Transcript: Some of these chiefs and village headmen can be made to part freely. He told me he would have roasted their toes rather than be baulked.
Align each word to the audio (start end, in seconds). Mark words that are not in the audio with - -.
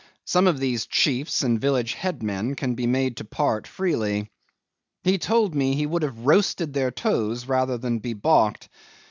Some 0.25 0.47
of 0.47 0.59
these 0.59 0.87
chiefs 0.87 1.43
and 1.43 1.61
village 1.61 1.93
headmen 1.93 2.55
can 2.55 2.73
be 2.73 2.87
made 2.87 3.17
to 3.17 3.23
part 3.23 3.67
freely. 3.67 4.31
He 5.03 5.19
told 5.19 5.53
me 5.53 5.75
he 5.75 5.85
would 5.85 6.01
have 6.01 6.25
roasted 6.25 6.73
their 6.73 6.89
toes 6.89 7.45
rather 7.45 7.77
than 7.77 7.99
be 7.99 8.13
baulked. 8.13 8.67